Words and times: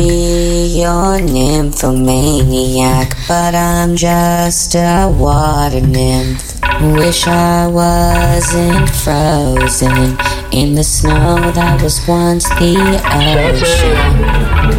be 0.00 0.80
your 0.80 1.20
nymphomaniac, 1.20 3.14
but 3.28 3.54
I'm 3.54 3.96
just 3.96 4.74
a 4.74 5.14
water 5.14 5.82
nymph. 5.82 6.58
Wish 6.96 7.26
I 7.26 7.66
wasn't 7.66 8.88
frozen 8.88 10.16
in 10.52 10.74
the 10.74 10.84
snow 10.84 11.52
that 11.52 11.82
was 11.82 12.00
once 12.08 12.48
the 12.60 12.76
ocean. 13.12 14.69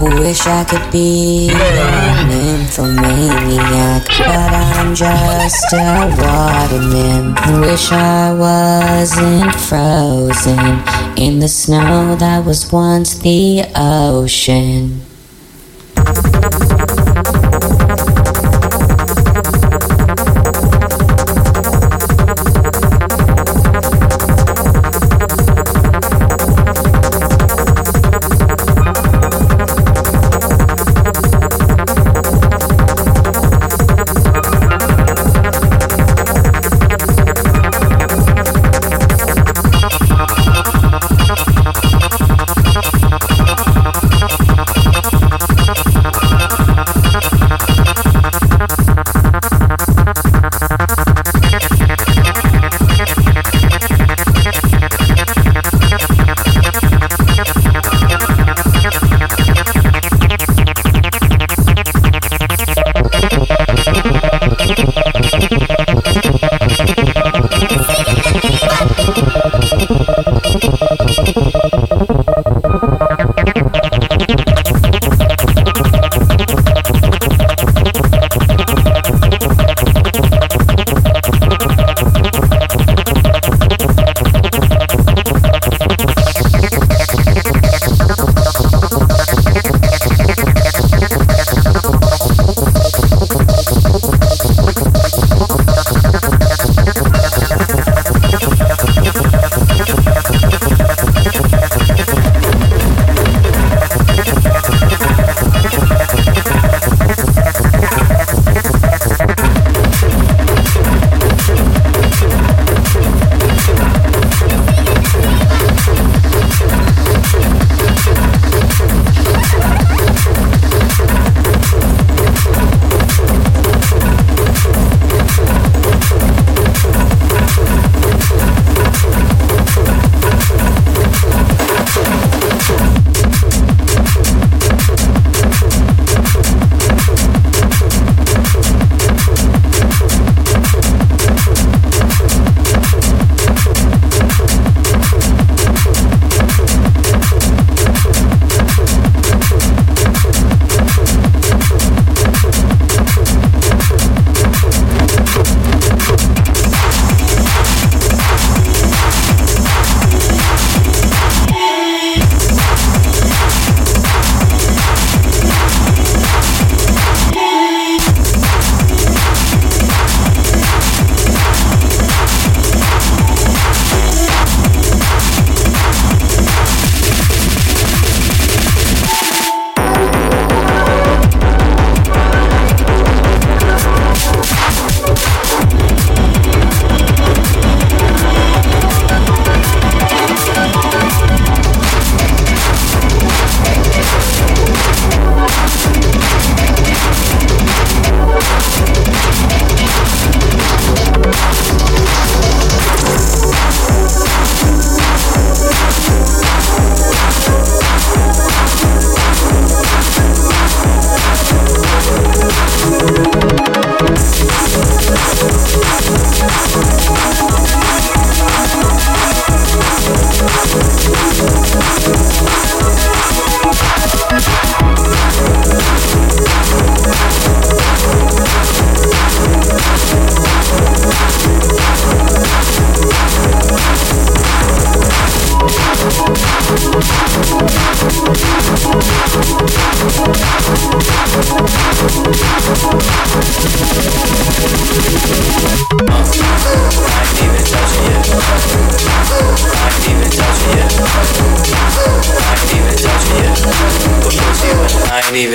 Wish 0.00 0.46
I 0.46 0.62
could 0.62 0.92
be 0.92 1.50
an 1.50 2.28
nymphomaniac, 2.28 4.06
but 4.06 4.52
I'm 4.52 4.94
just 4.94 5.72
a 5.72 6.06
water 6.16 6.78
nymph. 6.78 7.60
Wish 7.60 7.90
I 7.90 8.32
wasn't 8.32 9.52
frozen 9.56 10.84
in 11.16 11.40
the 11.40 11.48
snow 11.48 12.14
that 12.14 12.44
was 12.44 12.70
once 12.70 13.18
the 13.18 13.64
ocean. 13.74 15.00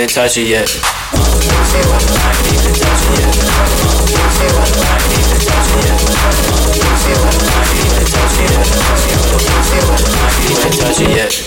Touch 0.08 0.38
it 0.38 0.48
yet. 0.48 0.68
Touch 10.80 11.02
it 11.02 11.10
yet. 11.10 11.43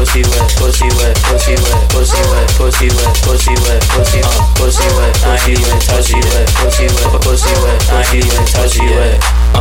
Pussy 0.00 0.22
wet, 0.22 0.48
pussy 0.56 0.88
wet, 0.96 1.14
pussy 1.28 1.52
wet, 1.60 1.76
pussy 1.92 2.16
wet, 2.32 2.48
pussy 2.56 2.88
wet, 2.88 3.12
pussy 3.20 3.52
wet, 3.68 3.84
pussy 3.92 4.22
wet, 4.24 4.40
pussy, 4.56 4.86
uh, 4.88 5.12
pussy 5.28 5.52
even 5.52 5.78
touch 5.78 6.08
you 6.08 6.16
with. 6.16 6.48
Pussy 6.56 6.88
wet, 6.88 7.20
pussy 7.20 7.52
wet. 7.60 7.76
I 7.92 8.00
ain't 8.00 8.24
even 8.24 8.46
touch 8.48 8.76
you 8.76 8.88
yet. 8.88 9.20
Uh. 9.52 9.60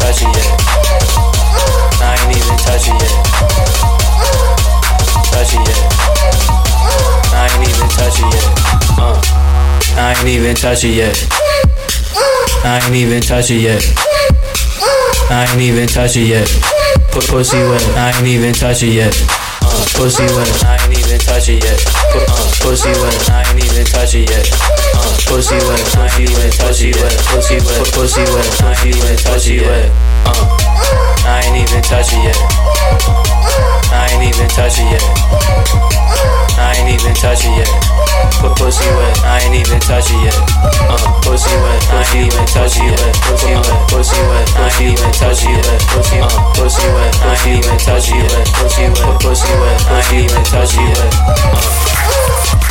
Touch 0.00 0.22
yet. 0.32 0.56
I 2.00 2.16
ain't 2.16 2.32
even 2.32 2.56
touch 2.64 2.88
it 2.88 2.96
yet. 2.96 3.12
Touch 5.30 5.52
it 5.52 5.60
yet. 5.68 6.55
Ain't 7.56 7.68
even 7.72 7.88
touch 7.88 8.20
it 8.20 8.28
yet. 8.36 8.44
Uh. 9.00 9.16
I 9.96 10.12
ain't 10.18 10.28
even 10.28 10.54
touch 10.54 10.84
it 10.84 10.92
yet. 10.92 11.16
I 12.64 12.80
ain't 12.84 12.94
even 12.94 13.22
touch 13.22 13.50
it 13.50 13.64
yet. 13.64 13.80
I 15.32 15.48
ain't 15.48 15.62
even 15.62 15.88
touch 15.88 16.16
it 16.16 16.28
yet. 16.28 16.44
Put 17.16 17.24
pussy 17.32 17.56
wet. 17.56 17.80
I 17.96 18.12
ain't 18.12 18.28
even 18.28 18.52
touch 18.52 18.82
it 18.82 18.92
yet. 18.92 19.16
Uh, 19.64 19.72
pussy 19.96 20.28
wet. 20.36 20.52
I 20.68 20.76
ain't 20.84 20.98
even 21.00 21.18
touch 21.18 21.48
it 21.48 21.64
yet. 21.64 21.80
Put, 22.12 22.28
uh, 22.28 22.44
pussy 22.60 22.92
wet. 23.00 23.16
I 23.32 23.40
ain't 23.48 23.64
even 23.64 23.86
touch 23.88 24.14
it 24.14 24.28
yet. 24.28 24.46
Uh, 24.92 25.16
pussy 25.24 25.56
wet. 25.64 25.80
I 25.96 26.12
ain't 26.12 26.28
even 26.28 26.50
touch 26.52 26.84
it 26.84 26.92
yet. 26.92 27.16
Pussy 27.32 27.56
wet. 27.64 27.88
Pussy 27.96 28.24
wet. 28.36 28.46
I 28.68 28.76
ain't 28.84 28.96
even 28.96 29.16
touch 29.16 29.48
it 29.48 29.64
yet. 29.64 29.88
Uh, 30.28 30.44
I 31.24 31.40
ain't 31.48 31.56
even 31.56 31.80
touch 31.82 32.12
it 32.12 32.20
yet. 32.20 32.75
I 33.92 34.08
ain't 34.12 34.24
even 34.24 34.48
touch 34.48 34.78
it 34.78 34.86
yet. 34.90 35.02
I 36.58 36.74
ain't 36.78 36.90
even 36.94 37.14
touch 37.14 37.44
it 37.44 37.52
yet. 37.56 37.70
Put 38.40 38.56
pussy 38.56 38.86
wet. 38.96 39.16
I 39.24 39.40
ain't 39.44 39.54
even 39.54 39.80
touch 39.80 40.10
it 40.10 40.20
yet. 40.24 40.36
Uh, 40.88 40.98
pussy 41.22 41.54
wet. 41.56 41.82
I 41.92 42.04
ain't 42.14 42.28
even 42.28 42.46
touch 42.46 42.76
it 42.76 42.84
yet. 42.84 43.00
Pussy 43.24 43.54
wet. 43.54 43.88
Pussy 43.88 44.20
wet. 44.28 44.46
I 44.56 44.70
ain't 44.80 44.98
even 44.98 45.12
touch 45.12 45.44
it 45.44 45.50
yet. 45.50 45.80
Pussy 45.90 46.18
uh, 46.20 46.30
pussy 46.54 46.86
wet. 46.94 47.12
I 47.22 47.34
ain't 47.46 47.64
even 47.64 47.78
touch 47.78 48.08
it 48.08 48.16
yet. 48.16 48.46
Pussy 48.54 48.88
wet. 48.88 49.20
Pussy 49.20 49.52
wet. 49.60 49.78
I 49.88 50.02
ain't 50.12 50.30
even 50.30 50.44
touch 50.44 50.74
it 50.74 50.84
yet. 50.84 51.14
Uh. 51.54 52.65